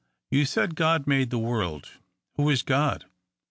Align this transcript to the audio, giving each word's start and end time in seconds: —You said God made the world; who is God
—You 0.31 0.45
said 0.45 0.75
God 0.75 1.05
made 1.05 1.29
the 1.29 1.37
world; 1.37 1.99
who 2.35 2.49
is 2.49 2.63
God 2.63 3.05